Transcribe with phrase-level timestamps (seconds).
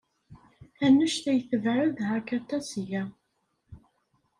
[0.85, 3.03] Anect ay tebɛed Hakata seg-a?